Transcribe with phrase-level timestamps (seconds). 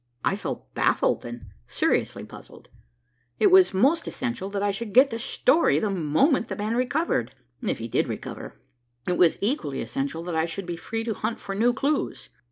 [0.25, 2.69] I felt baffled and seriously puzzled.
[3.37, 7.35] It was most essential that I should get the story the moment the man recovered,
[7.61, 8.55] if he did recover.
[9.07, 12.29] It was equally essential that I should be free to hunt for new clues.